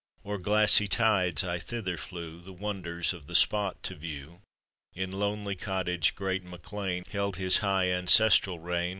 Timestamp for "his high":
7.35-7.91